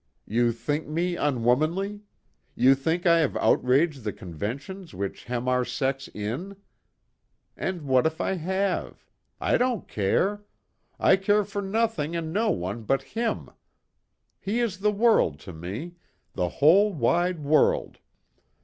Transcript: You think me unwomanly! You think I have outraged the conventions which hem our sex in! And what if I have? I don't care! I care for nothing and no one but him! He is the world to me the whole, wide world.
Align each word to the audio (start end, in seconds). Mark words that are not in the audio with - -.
You 0.25 0.51
think 0.51 0.87
me 0.87 1.15
unwomanly! 1.15 2.01
You 2.55 2.73
think 2.73 3.05
I 3.05 3.19
have 3.19 3.37
outraged 3.37 4.03
the 4.03 4.11
conventions 4.11 4.95
which 4.95 5.25
hem 5.25 5.47
our 5.47 5.63
sex 5.63 6.07
in! 6.15 6.55
And 7.55 7.83
what 7.83 8.07
if 8.07 8.19
I 8.19 8.33
have? 8.33 9.05
I 9.39 9.57
don't 9.59 9.87
care! 9.87 10.43
I 10.99 11.17
care 11.17 11.43
for 11.45 11.61
nothing 11.61 12.15
and 12.15 12.33
no 12.33 12.49
one 12.49 12.81
but 12.81 13.03
him! 13.13 13.49
He 14.39 14.59
is 14.59 14.79
the 14.79 14.89
world 14.91 15.37
to 15.41 15.53
me 15.53 15.97
the 16.33 16.49
whole, 16.49 16.91
wide 16.91 17.41
world. 17.41 17.99